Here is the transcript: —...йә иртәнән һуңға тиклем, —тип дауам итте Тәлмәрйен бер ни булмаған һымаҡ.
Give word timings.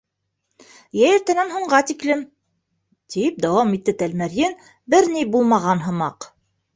—...йә 0.99 1.09
иртәнән 1.17 1.51
һуңға 1.57 1.81
тиклем, 1.89 2.23
—тип 3.15 3.37
дауам 3.45 3.75
итте 3.79 3.95
Тәлмәрйен 3.99 4.57
бер 4.95 5.11
ни 5.19 5.27
булмаған 5.37 5.85
һымаҡ. 5.89 6.29